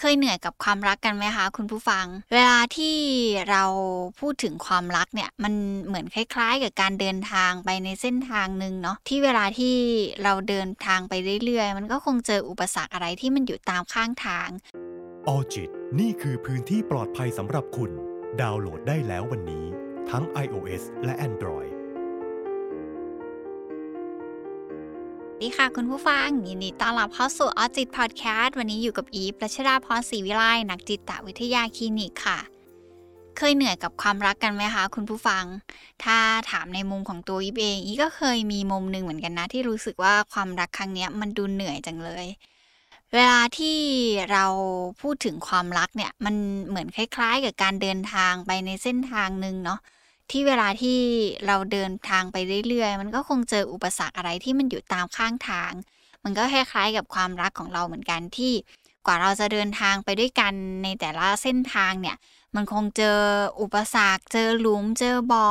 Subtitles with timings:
[0.00, 2.96] เคยเหนื่อยกับความรักกันไหมคะ คุณผู้ฟัง เวลาที่
[3.50, 3.64] เรา
[4.20, 5.54] พูดถึงความรักเนี่ยมัน
[5.86, 9.76] เหมือนคล้าย ๆ กับการเดินทางไปในเส้นทางหนึ่งเนาะที่เวลาที่
[10.22, 14.48] เราเดินทางไปเรื่อยๆ มันก็คงเจออุปสรรคอะไรที่มันอยู่ตามข้างทาง
[15.28, 15.70] ออจิต
[16.00, 17.90] นี่คือพื้นที่ปลอดภัยสำหรับคุณ
[18.40, 19.64] ดาวน์โหลดได้แล้ววันนี้
[20.10, 21.69] ทั้ง iOS และ Android
[25.44, 32.38] ดีค่ะคุณผู้ฟัง ยินดีต้อนรับเข้าสู่ออจิตพอดแคสต์วันนี้อยู่กับอีฟรัชดาพรศรีวิไลนักจิตวิทยาคลินิกค่ะ
[33.36, 35.44] เคยเหนื่อยกับความรักกันไหมคะ คุณผู้ฟัง
[36.04, 36.18] ถ้า
[36.50, 42.26] ถามในมุมของตัวอีฟเองอีก็เคยมีมุมหนึ่งเหมือนกันนะ ที่รู้สึกว่าความรักครั้งนี้มันดูเหนื่อยจังเลย
[43.14, 43.78] เวลาที่
[44.32, 44.44] เรา
[45.00, 46.34] พูดถึงความรักเนี่ยมัน
[46.68, 49.80] เหมือนคล้าย ๆ กับการเดินทางไปในเส้นทางหนึ่งเนาะ
[50.30, 50.98] ที่เวลาที่
[51.46, 52.36] เราเดินทางไป
[52.68, 55.72] เรื่อยๆ มันก็คงเจออุปสรรคอะไรที่มันอยู่ตามข้างทาง
[56.24, 58.52] มันก็คล้ายๆกับความรักของเราเหมือนกันที่
[59.06, 62.16] กว่าเราจะเดินทางไปด้วยกันในแต่ละเส้นทางเนี่ย
[62.54, 63.18] มันคงเจอ
[63.60, 65.46] อุปสรรค เจอหลุม เจอบ่อ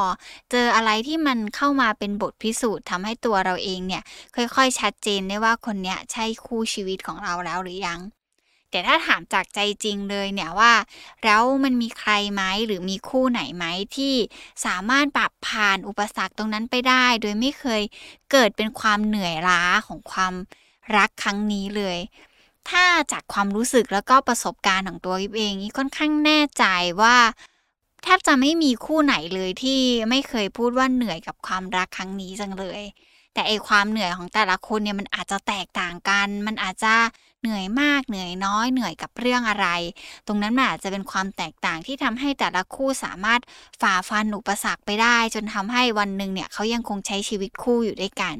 [0.51, 4.03] เจออะไรที่มันเข้ามาเป็นบทพิสูจน์ทำให้ตัวเราเองเนี่ย
[4.35, 7.99] ค่อยๆ ชัดเจนได้ว่าคนเนี้ยใช่คู่ชีวิตของเราแล้วหรือยัง
[8.71, 10.73] แต่ถ้าถามจากใจจริงเลยเนี่ยว่า
[11.23, 14.13] แล้วมันมีใครไหมหรือมีคู่ไหนไหมที่
[14.65, 17.81] สามารถปรับผ่านอุปสรรคตรงนั้นไปได้ โดยไม่เคย
[18.31, 20.33] เกิดเป็นความเหนื่อยล้าของความ
[20.95, 21.97] รักครั้งนี้เลย
[22.69, 26.65] ถ้าจากความรู้สึกแล้วก็ประสบการณ์ของตัวอิฟเองค่อนข้างแน่ใจ
[27.01, 27.17] ว่า
[28.03, 32.81] แทบจะไม่มีคู่ไหนเลยที่ไม่เคยพูดว่าเหนื่อยกับความรักครั้งนี้จังเลย
[33.33, 36.93] แต่ไอความเหนื่อยของแต่ละคนเนี่ยมันอาจจะแตกต่างกัน มันอาจจะ
[37.41, 39.67] เหนื่อยมากเหนื่อยน้อยเหนื่อยกับเรื่องอะไร
[40.27, 43.41] ตรงนั้นอาจจะเป็นความแตกต่างที่ทำให้แต่ละคู่สามารถ
[43.81, 48.37] ฝ่าฟันอุปสรรคไปได้ จนทำให้วันหนึ่งเนี่ยเขายังคงใช้ชีวิตคู่อยู่ด้วยกัน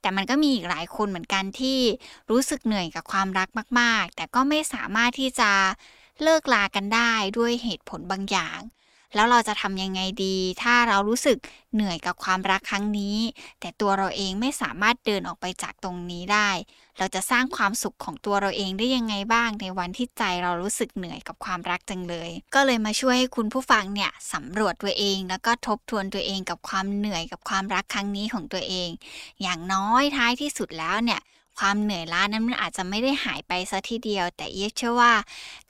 [0.00, 1.78] แต่มันก็มีอีกหลายคนเหมือนกันที่
[2.30, 3.48] รู้สึกเหนื่อยกับความรัก
[3.80, 5.50] มาก ๆ แต่ก็ไม่สามารถที่จะ
[6.22, 8.58] เลิกลากันได้ด้วยเหตุผลบางอย่าง
[9.14, 11.38] แล้วเราจะทำยังไงดี ถ้าเรารู้สึก
[11.74, 13.18] เหนื่อยกับความรักครั้งนี้
[13.60, 16.50] แต่ตัวเราเองไม่สามารถเดินออกไปจากตรงนี้ได้
[16.98, 28.88] เราจะสร้างความสุขของตัวเราเองได้ยังไงบ้าง ในวันที่ใจเรารู้สึกเหนื่อยกับความรักจังเลย ก็เลยมาช่วยให้คุณผู้ฟังเนี่ยสำรวจตัวเอง แล้วก็ทบทวนตัวเองกับความเหนื่อยกับความรักครั้งนี้ของตัวเอง
[29.42, 31.20] อย่างน้อยท้ายที่สุดแล้วเนี่ย
[31.58, 35.12] ความเหนื่อยล้านั้นมันอาจจะไม่ได้หายไปซะทีเดียว แต่เอียเชื่อว่า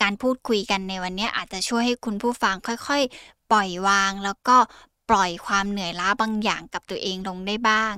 [0.02, 4.56] การพูดคุยกันในวันนี้อาจจะช่วยให้คุณผู้ฟังค่อยๆ ปล่อยวาง แล้วก็
[5.10, 7.94] ปล่อยความเหนื่อยล้าบางอย่างกับตัวเองลงได้บ้าง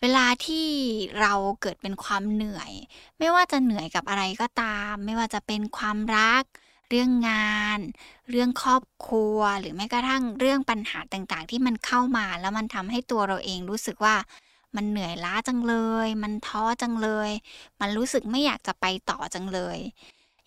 [0.00, 0.68] เวลาที่
[1.20, 2.72] เราเกิดเป็นความเหนื่อย
[3.18, 6.44] ไม่ว่าจะเหนื่อยกับอะไรก็ตาม ไม่ว่าจะเป็นความรัก
[6.88, 7.78] เรื่องงาน
[8.30, 14.14] เรื่องครอบครัว หรือแม้กระทั่งเรื่องปัญหาต่างๆ ที่มันเข้ามา แล้วมันทำให้ตัวเราเองรู้สึกว่า
[14.76, 15.74] มันเหนื่อยล้าจังเล
[16.04, 17.30] ย มันท้อจังเลย
[17.80, 19.78] มันรู้สึกไม่อยากจะไปต่อจังเลย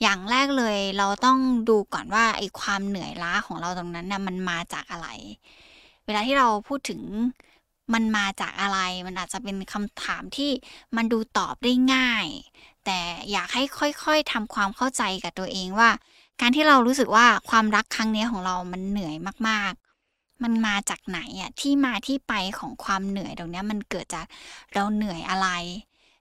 [0.02, 1.38] อย่างแรกเลยเราต้อง
[1.70, 5.08] ดูก่อนว่าไอ้ความเหนื่อยล้าของเราตรงนั้นนะ่ะมันมาจากอะไร
[6.06, 7.02] เวลาที่เราพูดถึง
[7.94, 10.52] มันมาจากอะไร มันอาจจะเป็นคำถามที่
[10.96, 12.28] มันดูตอบได้ง่าย
[12.86, 13.00] แต่
[13.32, 13.64] อยากให้
[14.04, 15.90] ค่อยๆทำความเข้าใจกับตัวเองว่า
[16.42, 19.16] การที่เรารู้สึกว่าความรักครั้งนี้ของเรามันเหนื่อย
[19.50, 19.74] มาก
[20.44, 24.26] มันมาจากไหนอะที่มาที่ไปของความเหนื่อยตรงนี้มันเกิดจาก
[24.74, 25.50] เราเหนื่อยอะไร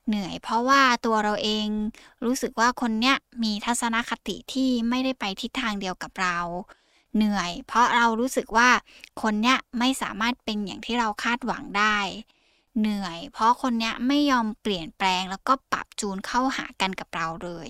[0.08, 1.66] เหนื่อยเพราะว่าตัวเราเอง
[2.24, 6.38] รู้สึกว่าคนเนี้ยมีทัศนคติที่ไม่ได้ไปทิศทางเดียวกับเรา
[7.16, 8.70] เหนื่อย เพราะเรารู้สึกว่า
[9.22, 11.98] คนเนี้ยไม่สามารถเป็นอย่างที่เราคาดหวังได้
[12.80, 17.68] เหนื่อย เพราะคนเนี้ยไม่ยอมเปลี่ยนแปลงแล้วก็ปรับจูนเข้าหากันกับเราเลย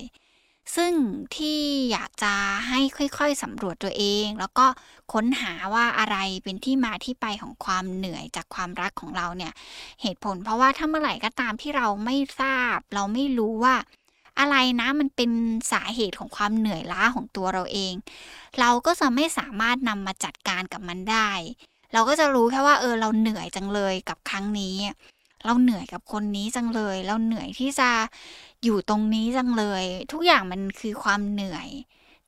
[0.75, 0.93] ซึ่ง
[1.35, 1.59] ที่
[1.91, 2.33] อยากจะ
[2.67, 4.65] ให้ค่อยๆสำรวจตัวเอง แล้วก็
[5.13, 9.53] ค้นหาว่าอะไรเป็นที่มาที่ไปของความเหนื่อยจากความรักของเราเนี่ย
[10.01, 13.75] เหตุผลเพราะว่าถ้าเมื่อไหร่ก็ตามที่เราไม่ทราบ เราไม่รู้ว่า
[14.39, 15.31] อะไรนะมันเป็น
[15.71, 17.93] สาเหตุของความเหนื่อยล้าของตัวเราเอง
[18.59, 21.31] เราก็จะไม่สามารถนำมาจัดการกับมันได้
[21.93, 24.75] เราก็จะรู้แค่ว่าเออเราเหนื่อยจังเลยกับครั้งนี้
[25.45, 27.89] เราเหนื่อยกับคนนี้จังเลย เราเหนื่อยที่จะ
[28.63, 31.69] อยู่ตรงนี้จังเลย ทุกอย่างมันคือความเหนื่อย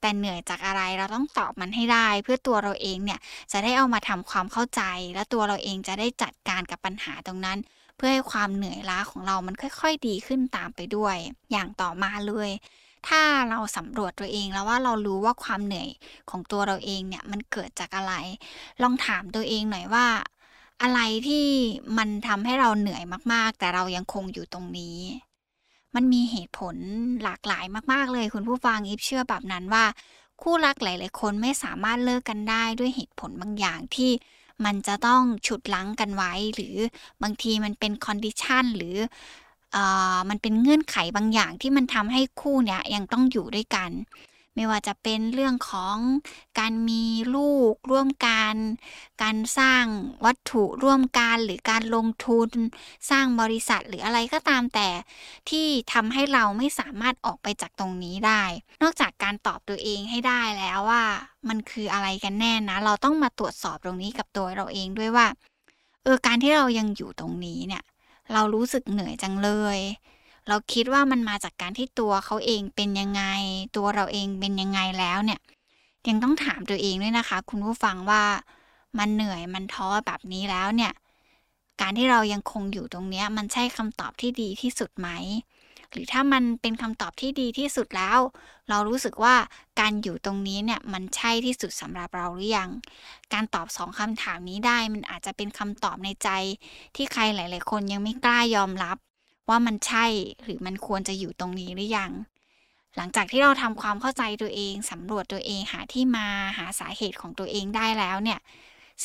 [0.01, 3.19] แต่เหนื่อยจากอะไรเราต้องตอบมันให้ได้ เพื่อตัวเราเองเนี่ย
[3.51, 4.81] จะได้เอามาทำความเข้าใจ
[5.15, 7.57] และตัวเราเองจะได้จัดการกับปัญหาตรงนั้น
[7.97, 11.17] เพื่อให้ความเหนื่อยล้าของเรามันค่อย ๆ ดีขึ้นตามไปด้วย
[11.51, 12.49] อย่างต่อมาเลย
[13.07, 15.89] ถ้าเราสำรวจตัวเองแล้วว่าเรารู้ว่าความเหนื่อย
[16.29, 18.13] ของตัวเราเองเนี่ยมันเกิดจากอะไร
[18.81, 20.05] ลองถามตัวเองหน่อยว่า
[20.81, 21.45] อะไรที่
[21.97, 23.03] มันทำให้เราเหนื่อย
[23.33, 24.97] มาก ๆ แต่เรายังคงอยู่ตรงนี้
[25.95, 26.75] มันมีเหตุผล
[27.23, 29.85] หลากหลายมาก ๆ เลยคุณผู้ฟังอิฟเชื่อแบบนั้นว่า
[30.41, 34.11] คู่รักหลาย ๆ คนไม่สามารถเลิกกันได้ด้วยเหตุผลบางอย่างที่
[34.65, 36.75] มันจะต้องฉุดรั้งกันไว้ หรือ
[37.23, 38.95] บางทีมันเป็น condition หรือ
[40.29, 43.91] มันเป็นเงื่อนไขบางอย่างที่มันทำให้คู่เนี้ยยังต้องอยู่ด้วยกัน
[44.57, 45.97] ไม่ว่าจะเป็นเรื่องของ
[46.59, 47.05] การมี
[47.35, 48.55] ลูกร่วมกัน
[49.23, 49.85] การสร้าง
[50.25, 52.49] วัตถุร่วมกัน หรือการลงทุน
[53.09, 54.89] สร้างบริษัทหรืออะไรก็ตามแต่
[55.49, 58.43] ที่ทำให้เราไม่สามารถออกไปจากตรงนี้ได้
[58.81, 61.05] นอกจากการตอบตัวเองให้ได้แล้วว่า
[61.49, 65.27] มันคืออะไรกันแน่นะ เราต้องมาตรวจสอบตรงนี้กับตัวเราเองด้วยว่า
[66.03, 67.83] เออการที่เรายังอยู่ตรงนี้เนี่ย
[68.33, 69.79] เรารู้สึกเหนื่อยจังเลย
[70.47, 73.23] เราคิดว่ามันมาจากการที่ตัวเขาเองเป็นยังไง
[73.75, 75.39] ตัวเราเองเป็นยังไงแล้วเนี่ย
[76.07, 78.23] ยังต้องถามตัวเองด้วยนะคะ คุณผู้ฟังว่า
[78.97, 80.93] มันเหนื่อยมันท้อแบบนี้แล้วเนี่ย
[81.81, 85.09] การที่เรายังคงอยู่ตรงนี้มันใช่คำตอบที่ดีที่สุดไหม
[85.91, 88.19] หรือถ้ามันเป็นคำตอบที่ดีที่สุดแล้ว
[88.69, 89.35] เรารู้สึกว่า
[89.79, 92.69] การอยู่ตรงนี้เนี่ยมันใช่ที่สุดสำหรับเราหรือยัง
[93.33, 96.29] การตอบสองคำถามนี้ได้มันอาจจะเป็นคำตอบในใจ
[96.95, 98.97] ที่ใครหลาย ๆ คนยังไม่กล้ายอมรับ
[99.49, 100.05] ว่ามันใช่
[100.43, 102.11] หรือมันควรจะอยู่ตรงนี้หรือยัง
[102.97, 106.27] หลังจากที่เราทำความเข้าใจตัวเองสำรวจตัวเองหาที่มา
[106.57, 108.39] หาสาเหตุของตัวเองได้แล้วเนี่ย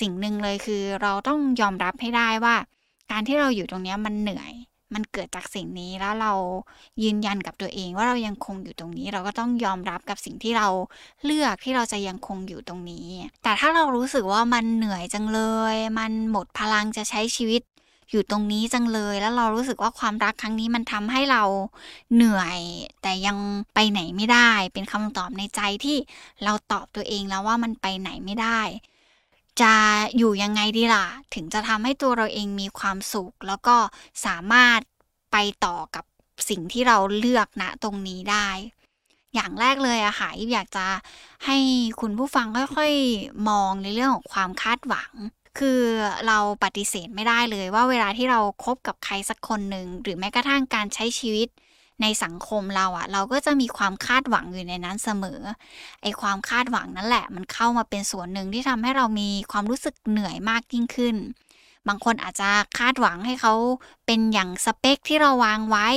[0.00, 2.56] สิ่งหนึ่งเลยคือเราต้องยอมรับให้ได้ว่า
[3.10, 4.52] การที่เราอยู่ตรงนี้มันเหนื่อย
[4.94, 6.32] มันเกิดจากสิ่งนี้แล้วเรา
[7.02, 10.68] ยืนยันกับตัวเองว่าเรายังคงอยู่ตรงนี้ เราก็ต้องยอมรับกับสิ่งที่เรา
[11.24, 13.06] เลือกที่เราจะยังคงอยู่ตรงนี้
[13.42, 15.40] แต่ถ้าเรารู้สึกว่ามันเหนื่อยจังเล
[15.74, 17.62] ย มันหมดพลังจะใช้ชีวิต
[18.10, 21.42] อยู่ตรงนี้จังเลย แล้วเรารู้สึกว่าความรักครั้งนี้มันทำให้เรา
[22.14, 22.60] เหนื่อย
[23.02, 23.36] แต่ยัง
[23.74, 25.96] ไปไหนไม่ได้ เป็นคำตอบในใจที่
[26.44, 28.60] เราตอบตัวเองแล้วว่ามันไปไหนไม่ได้
[29.60, 29.74] จะ
[30.16, 33.76] อยู่ยังไงดีล่ะ ถึงจะทำให้ตัวเราเองมีความสุข แล้วก็
[34.26, 34.80] สามารถ
[35.32, 36.04] ไปต่อกับ
[36.48, 38.48] สิ่งที่เราเลือกณตรงนี้ได้
[39.34, 40.86] อย่างแรกเลยอะค่ะอยากจะ
[41.46, 41.56] ให้
[42.00, 42.46] คุณผู้ฟัง
[42.76, 45.12] ค่อย ๆ มองในเรื่องของความคาดหวัง
[45.58, 45.80] คือ
[46.26, 51.48] เราปฏิเสธไม่ได้เลยว่าเวลาที่เราครบกับใครสักคนหนึ่งหรือแม้กระทั่งการใช้ชีวิต
[52.02, 55.40] ในสังคมเราอะเราก็จะมีความคาดหวังอยู่ในนั้นเสมอ
[56.02, 61.16] ไอความคาดหวังนั่นแหละ มันเข้ามาเป็นส่วนหนึ่งที่ทำให้เรามีความรู้สึกเหนื่อยมากยิ่งขึ้น
[61.88, 63.54] บางคนอาจจะคาดหวังให้เขา
[64.06, 65.88] เป็นอย่างสเปคที่เราวางไว้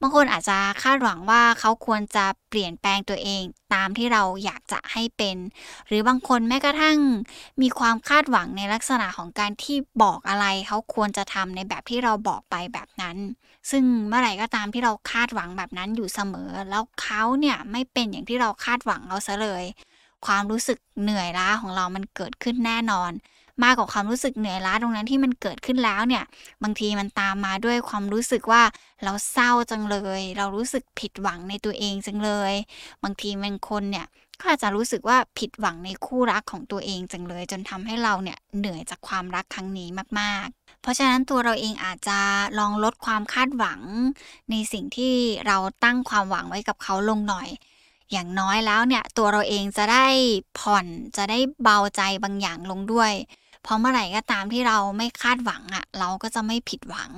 [0.00, 3.42] บางคนอาจจะคาดหวังว่าเขาควรจะเปลี่ยนแปลงตัวเอง
[3.74, 5.36] ตามที่เราอยากจะให้เป็น
[5.86, 6.98] หรือบางคนแม้กระทั่ง
[7.62, 13.16] มีความคาดหวังในลักษณะของการที่บอกอะไรเขาควรจะทำในแบบที่เราบอกไปแบบนั้น
[13.70, 19.64] ซึ่งเมื่อไหร่ก็ตามที่เราคาดหวังแบบนั้นอยู่เสมอ แล้วเขาเนี่ยไม่เป็นอย่างที่เราคาดหวังเอาซะเลย
[20.26, 23.12] ความรู้สึกเหนื่อยล้าของเรามันเกิดขึ้นแน่นอน
[23.62, 26.24] มากกว่าความรู้สึกเหนื่อยล้าตรงนั้นที่มันเกิดขึ้นแล้วเนี่ย
[26.62, 28.62] บางทีมันตามมาด้วยความรู้สึกว่า
[29.04, 32.54] เราเศร้าจังเลย เรารู้สึกผิดหวังในตัวเองจังเลย
[33.04, 34.06] บางทีบางคนเนี่ย
[34.40, 39.88] ก็อาจจะรู้สึกว่าผิดหวังในคู่รักของตัวเองจังเลย จนทำให้เราเนี่ยเหนื่อยจากความรักครั้งนี้
[40.20, 42.18] มากๆ เพราะฉะนั้นตัวเราเองอาจจะ
[42.58, 43.80] ลองลดความคาดหวัง
[44.50, 45.14] ในสิ่งที่
[45.46, 47.48] เราตั้งความหวังไว้กับเขาลงหน่อย
[48.12, 50.06] อย่างน้อยแล้วเนี่ยตัวเราเองจะได้
[50.58, 50.86] ผ่อน
[51.16, 53.12] จะได้เบาใจบางอย่างลงด้วย
[53.66, 57.10] พราะเมื่อไหร่ก็ตามที่เราไม่คาดหวังอะ่ะ เราก็จะไม่ผิดหวัง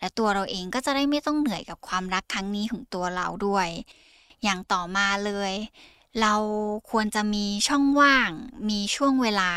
[0.00, 3.68] และตัวเราเองก็จะได้ไม่ต้องเหนื่อยกับความรักครั้งนี้ของตัวเราด้วย
[4.42, 5.52] อย่างต่อมาเลย
[6.20, 6.34] เรา
[6.90, 8.30] ควรจะมีช่องว่าง
[8.70, 9.52] มีช่วงเวลา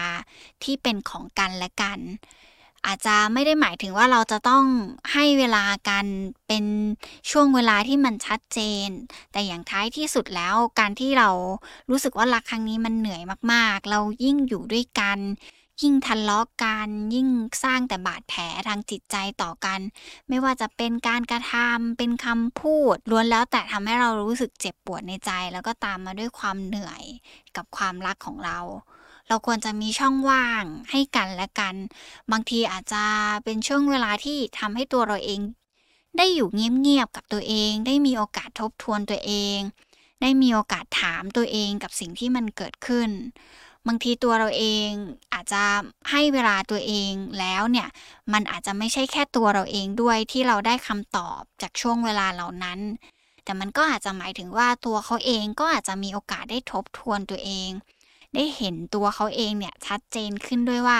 [0.63, 1.99] ที่เป็นของกันและกัน
[2.87, 4.63] อาจจะไม่ได้หมายถึงว่าเราจะต้อง
[5.13, 6.05] ให้เวลากัน
[6.47, 6.65] เป็น
[7.31, 8.89] ช่วงเวลาที่มันชัดเจน
[9.31, 11.29] แต่อย่างท้ายที่สุดแล้วการที่เรา
[11.89, 13.21] รู้สึกว่ารักครั้งนี้มันเหนื่อย
[13.53, 15.19] มากๆ เรายิ่งอยู่ด้วยกัน
[15.81, 17.29] ยิ่งทะเลาะกันยิ่ง
[17.63, 19.79] สร้างแต่บาดแผลทางจิตใจต่อกัน
[20.29, 27.03] ไม่ว่าจะเป็นการกระทำเป็นคำพูดล้วนแล้วแต่ทำให้เรารู้สึกเจ็บปวดในใจ แล้วก็ตามมาด้วยความเหนื่อย
[27.55, 28.59] กับความรักของเรา
[29.27, 31.75] เราควรจะมีช่องว่างให้กันและกัน
[32.31, 33.03] บางทีอาจจะ
[33.43, 35.41] เป็นช่วงเวลาที่ทำให้ตัวเราเอง
[36.17, 39.57] ได้อยู่เงียบๆกับตัวเอง ได้มีโอกาสทบทวนตัวเอง
[40.21, 43.09] ได้มีโอกาสถามตัวเองกับสิ่งที่มันเกิดขึ้น
[43.87, 44.89] บางทีตัวเราเอง
[45.33, 45.63] อาจจะ
[46.11, 47.87] ให้เวลาตัวเองแล้วเนี่ย
[48.33, 52.79] มันอาจจะไม่ใช่แค่ตัวเราเองด้วยที่เราได้คำตอบจากช่วงเวลาเหล่านั้น
[53.43, 57.69] แต่มันก็อาจจะหมายถึงว่าตัวเขาเองก็อาจจะมีโอกาสได้ทบทวนตัวเอง
[58.35, 60.99] ได้เห็นตัวเขาเองเนี่ยชัดเจนขึ้นด้วยว่า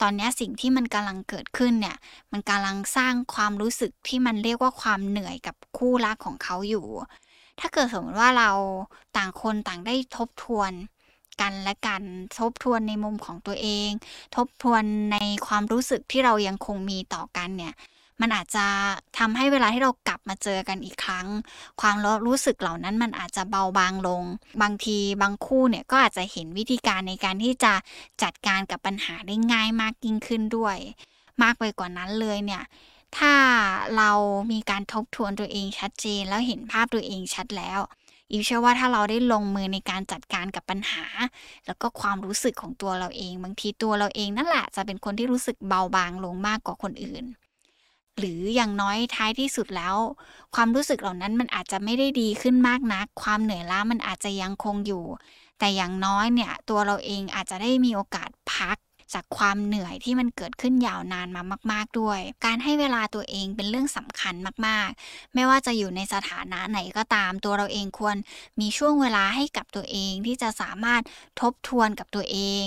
[0.00, 1.96] ตอนนี้สิ่งที่มันกำลังเกิดขึ้นเนี่ย
[2.32, 6.86] มันกำลังสร้างความรู้สึกที่มันเรียกว่าความเหนื่อยกับคู่รักของเขาอยู่
[7.60, 8.50] ถ้าเกิดสมมติว่าเรา
[9.16, 10.72] ต่างคนต่างได้ทบทวน
[11.40, 12.02] กันและกัน
[12.38, 13.90] ทบทวนในมุมของตัวเอง
[14.36, 17.74] ทบทวนในความรู้สึกที่เรายังคงมีต่อกันเนี่ย
[18.20, 18.66] มันอาจจะ
[19.18, 21.26] ทำให้เวลาที่เรากลับมาเจอกันอีกครั้ง
[21.80, 24.24] ความรู้สึกเหล่านั้นมันอาจจะเบาบางลง
[24.62, 27.72] บางทีบางคู่เนี่ยก็อาจจะเห็นวิธีการในการที่จะ
[28.22, 30.76] จัดการกับปัญหาได้ง่ายมากยิ่งขึ้นด้วย
[31.42, 32.62] มากไปกว่านั้นเลยเนี่ย
[33.18, 33.34] ถ้า
[33.96, 34.10] เรา
[34.52, 37.80] มีการทบทวนตัวเองชัดเจนแล้วเห็นภาพตัวเองชัดแล้ว
[38.30, 41.04] อีเชื่อว่าถ้าเราได้ลงมือในการจัดการกับปัญหา
[41.66, 47.24] แล้วก็ความรู้สึกของตัวเราเอง บางทีตัวเราเองนั่นแหละจะเป็นคนที่รู้สึกเบาบางลงมากกว่าคนอื่น
[48.18, 49.96] หรืออย่างน้อยท้ายที่สุดแล้ว
[50.54, 55.04] ความรู้สึกเหล่านั้นมันอาจจะไม่ได้ดีขึ้นมากนัก ความเหนื่อยล้ามันอาจจะยังคงอยู่
[55.58, 58.76] แต่อย่างน้อยเนี่ยตัวเราเองอาจจะได้มีโอกาสพัก
[59.14, 61.42] จากความเหนื่อยที่มันเกิดขึ้นยาวนานมา
[61.72, 64.34] มาก ๆด้วย การให้เวลาตัวเองเป็นเรื่องสำคัญ
[64.66, 68.16] มากๆ ไม่ว่าจะอยู่ในสถานะไหนก็ตาม ตัวเราเองควร
[68.60, 71.02] มีช่วงเวลาให้กับตัวเองที่จะสามารถ
[71.40, 72.66] ทบทวนกับตัวเอง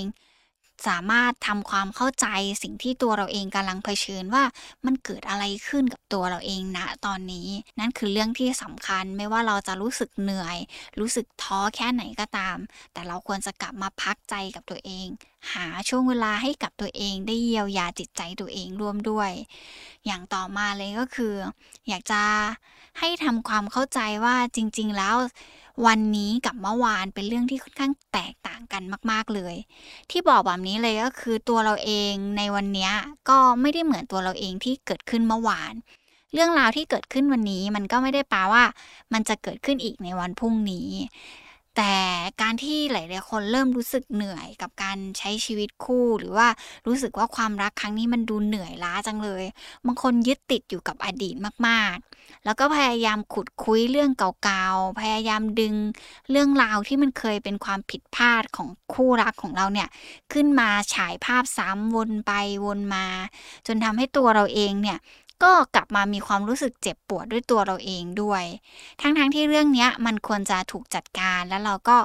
[0.88, 2.28] สามารถทำความเข้าใจ
[2.64, 4.44] สิ่งที่ตัวเราเองกำลังเผชิญว่า
[4.86, 10.58] มันเกิดอะไรขึ้นกับตัวเราเองณตอนนี้ นั่นคือเรื่องที่สำคัญไม่ว่าเราจะรู้สึกเหนื่อย
[11.00, 12.58] รู้สึกท้อแค่ไหนก็ตาม
[12.94, 15.08] แต่เราควรจะกลับมาพักใจกับตัวเอง
[15.54, 19.32] หาช่วงเวลาให้กับตัวเองได้เยียวยาจิตใจตัวเองร่วมด้วย
[20.06, 21.36] อย่างต่อมาเลยก็คือ
[21.88, 22.22] อยากจะ
[23.00, 25.16] ให้ทำความเข้าใจว่าจริง ๆ แล้ว
[25.86, 29.56] วันนี้กับเมื่อวานเป็นเรื่องที่ค่อนข้างแตกต่างกันมาก ๆเลย
[30.10, 32.90] ที่บอกแบบนี้เลยก็คือตัวเราเองในวันนี้
[33.30, 35.74] ก็ไม่ได้เหมือนตัวเราเองที่เกิดขึ้นเมื่อวาน
[36.34, 38.64] เรื่องราวที่เกิดขึ้นวันนี้มันก็ไม่ได้แปลว่า
[39.14, 40.90] มันจะเกิดขึ้นอีกในวันพรุ่งนี้
[41.78, 41.96] แต่
[42.42, 46.48] การที่หลายๆคนเริ่มรู้สึกเหนื่อยกับการใช้ชีวิตคู่ หรือว่า
[46.88, 49.44] รู้สึกว่าความรักครั้งนี้มันดูเหนื่อยล้าจังเลย
[49.86, 51.36] บางคนยึดติดอยู่กับอดีต
[51.68, 55.76] มากๆ แล้วก็พยายามขุดคุยเรื่องเก่าๆ พยายามดึง
[56.32, 59.88] เรื่องราวที่มันเคยเป็นความผิดพลาดของคู่รักของเราเนี่ย
[60.34, 62.32] ขึ้นมาฉายภาพซ้ำวนไป
[62.66, 63.06] วนมา
[63.68, 64.98] จนทำให้ตัวเราเองเนี่ย
[65.44, 68.44] ก็กลับมามีความรู้สึกเจ็บปวดด้วยตัวเราเองด้วย
[69.01, 71.98] ทั้งๆทที่เรื่องนี้มันควรจะถูกจัดการแล้วเราก็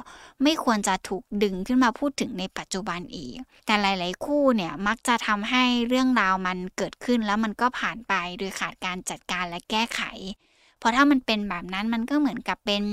[0.43, 3.35] ไม่ควรจะถูกดึงขึ้นมาพูดถึงในปัจจุบันอีก
[3.65, 10.01] แต่หลาย ๆ คู่เนี่ยมักจะทำให้เรื่องราวมันเกิดขึ้นแล้วมันก็ผ่านไปโดยขาดการจัดการและแก้ไข
[10.79, 12.83] เพราะถ้ามันเป็นแบบนั้นมันก็เหมือนกับเป็น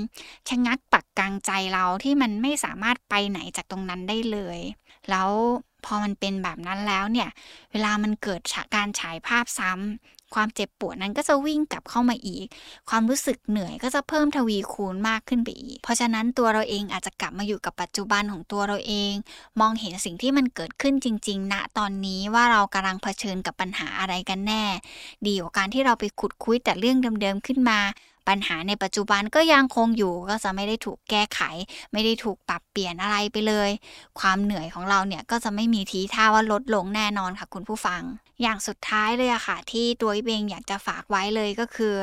[0.49, 4.59] ชะงักปักกลางใจเราที่มันไม่สามารถไปไหนจากตรงนั้นได้เลย
[5.09, 5.29] แล้ว
[5.85, 7.29] พอมันเป็นแบบนั้นแล้วเนี่ย
[7.71, 8.41] เวลามันเกิด
[8.75, 9.81] การฉายภาพซ้ำ
[10.35, 12.47] ความเจ็บปวดนั้นก็จะวิ่งกลับเข้ามาอีก
[12.89, 19.13] ความรู้สึกเหนื่อยก็จะเพิ่มทวีคูณมากขึ้นไปอีก เพราะฉะนั้นตัวเราเองอาจจะกลับมาอยู่กับปัจจุบันของตัวเราเอง
[19.59, 24.63] มองเห็นสิ่งที่มันเกิดขึ้นจริง ๆ ณตอนนี้ว่าเรากำลังเผชิญกับปัญหาอะไรกันแน่
[25.25, 27.79] ดีกว่าการที่เราไปขุดคุยแต่เรื่องเดิมๆขึ้นมา
[28.27, 31.41] ปัญหาในปัจจุบันก็ยังคงอยู่ก็จะไม่ได้ถูกแก้ไข
[31.93, 33.69] ไม่ได้ถูกปรับเปลี่ยนอะไรไปเลย
[34.19, 38.01] ความเหนื่อยของเราเนี่ยก็จะไม่มีทีท่าว่าลดลงแน่นอนค่ะคุณผู้ฟัง
[38.41, 41.95] อย่างสุดท้ายเลยอะค่ะ ที่ตัวเองอยากจะฝากไว้เลยก็คือ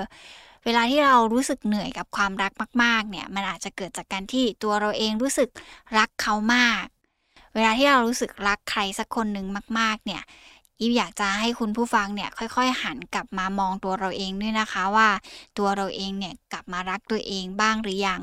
[0.64, 5.48] เวลาที่เรารู้สึกเหนื่อยกับความรักมาก ๆ เนี่ย มันอาจจะเกิดจากการที่ตัวเราเองรู้สึก
[5.98, 6.84] รักเขามาก
[7.54, 9.46] เวลาที่เรารู้สึกรักใครสักคนหนึ่ง
[9.78, 10.22] มาก ๆ เนี่ย
[10.80, 15.08] อีฟอยากจะให้คุณผู้ฟังเนี่ยค่อยๆ หันกลับมามองตัวเราเองด้วยนะคะว่า
[15.58, 18.22] ตัวเราเองเนี่ยกลับมารักตัวเองบ้างหรือยัง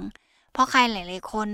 [0.52, 1.50] เพราะใครหลายๆคน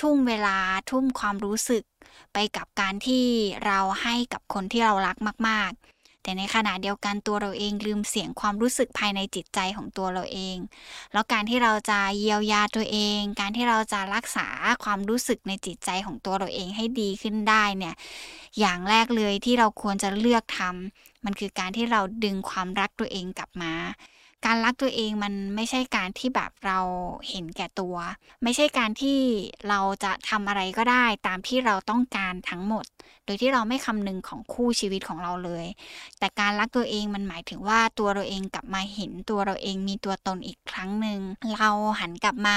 [0.00, 0.58] ทุ่มเวลา
[0.90, 1.84] ทุ่มความรู้สึก
[2.32, 3.26] ไปกับการที่
[3.66, 5.16] เราให้กับคนที่เรารัก
[5.48, 5.95] มากๆ
[6.26, 10.56] แต่ในขณะเดียวกันตัวเราเองลืมเสียงความรู้สึกภายในจิตใจของตัวเราเอง
[11.12, 14.48] แล้วการที่เราจะเยียวยาตัวเอง การที่เราจะรักษา
[14.84, 17.94] ความรู้สึกในจิตใจของตัวเราเองให้ดีขึ้นได้เนี่ย
[18.58, 23.72] อย่างแรกเลยที่เราควรจะเลือกทำมันคือการที่เราดึงความรักตัวเองกลับมา
[24.44, 26.78] การรักตัวเองมันไม่ใช่การที่แบบเรา
[27.28, 27.96] เห็นแก่ตัว
[28.42, 29.18] ไม่ใช่การที่
[29.68, 32.84] เราจะทำอะไรก็ได้ตามที่เราต้องการทั้งหมด
[33.24, 35.66] โดยที่เราไม่คำนึงของคู่ชีวิตของเราเลย
[36.18, 41.20] แต่การรักตัวเองมันหมายถึงว่าตัวเราเองกลับมาเห็นตัวเราเองมีตัวตนอีกครั้งหนึ่ง
[41.58, 42.56] เราหันกลับมา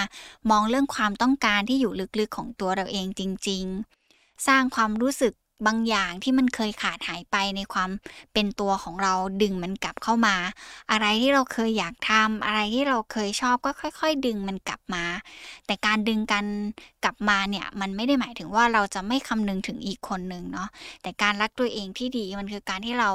[0.49, 3.63] มองเรื่องความต้องการที่อยู่ลึกๆของตัวเราเองจริง
[4.05, 5.33] ๆ สร้างความรู้สึก
[5.67, 7.89] บางอย่างที่มันเคยขาดหายไปในความ
[8.33, 10.35] เป็นตัวของเราดึงมันกลับเข้ามา
[10.91, 15.05] อะไรที่เราเคยอยากทำอะไรที่เราเคยชอบก็ค่อย ๆ ดึงมันกลับมา
[15.65, 16.45] แต่การดึงกัน
[17.03, 20.69] กลับมาเนี่ยมันไม่ได้หมายถึงว่าเราจะไม่คำนึงถึงอีกคนหนึ่งเนาะ
[21.01, 23.11] แต่การรักตัวเองที่ดีมันคือการที่เรา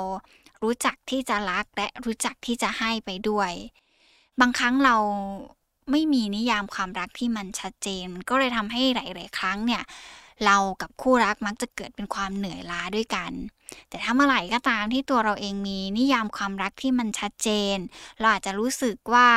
[0.63, 3.53] รู้จักที่จะรักและรู้จักที่จะให้ไปด้วย
[4.41, 4.97] บางครั้งเรา
[5.91, 9.83] ไม่มีนิยามความรักที่มันชัดเจน ก็เลยทำให้หลาย ๆ ครั้งเนี่ย
[10.45, 13.33] เรากับคู่รักมักจะเกิดเป็นความเหนื่อยล้าด้วยกัน
[13.89, 17.77] แต่ถ้าเมื่อไหร่ก็ตามที่ตัวเราเองมีนิยามความรักที่มันชัดเจน
[18.19, 19.29] เราอาจจะรู้สึกว่า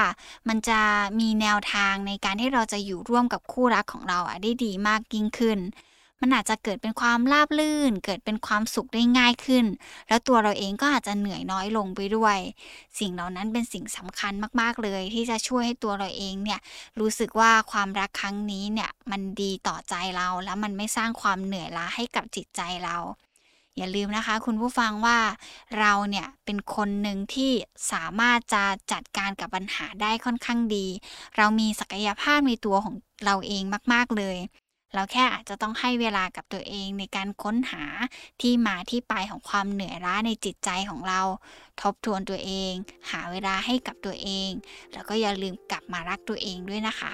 [0.47, 0.79] มันจะ
[1.19, 5.59] มีแนวทางในการที่เราจะอยู่ร่วมกับคู่รักของเราได้ดีมากยิ่งขึ้น
[6.21, 9.65] มันอาจจะเกิดเป็นความราบลื่น เกิดเป็นความสุขได้ง่ายขึ้น
[10.07, 12.37] แล้วตัวเราเองก็อาจจะเหนื่อยน้อยลงไปด้วย
[12.99, 16.59] สิ่งเหล่านั้นเป็นสิ่งสำคัญมาก ๆ เลย ที่จะช่วยให้ตัวเราเองเนี่ย
[16.99, 22.97] รู้สึกว่าความรักครั้งนี้เนี่ยมันดีต่อใจเราแล้วมันไม่สร้างความเหนื่อยล้าให้กับจิตใจเรา
[23.77, 25.19] อย่าลืมนะคะ คุณผู้ฟังว่า
[25.79, 27.51] เราเนี่ยเป็นคนหนึ่งที่
[27.91, 30.87] สามารถจะจัดการกับปัญหาได้ค่อนข้างดี
[31.37, 32.95] เรามีศักยภาพในตัวของ
[33.25, 34.37] เราเองมาก ๆ เลย
[34.93, 37.83] เราแค่อาจจะต้องให้เวลากับตัวเองในการค้นหา
[38.41, 41.21] ที่มาที่ไปของความเหนื่อยล้าในจิตใจของเรา
[41.81, 42.71] ทบทวนตัวเอง
[43.11, 44.49] หาเวลาให้กับตัวเอง
[44.93, 47.13] แล้วก็อย่าลืมกลับมารักตัวเองด้วยนะคะ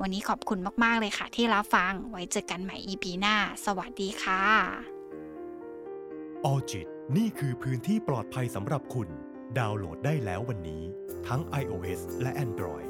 [0.00, 3.34] วันนี้ขอบคุณมากๆเลยค่ะ ที่รับฟังไว้เจอกันใหม่ EP หน้า
[3.64, 4.42] สวัสดีค่ะ
[6.44, 6.86] ออจิต
[7.16, 9.08] นี่คือพื้นที่ปลอดภัยสำหรับคุณ
[9.58, 10.82] ดาวน์โหลดได้แล้ววันนี้
[11.28, 12.88] ทั้ง iOS และ Android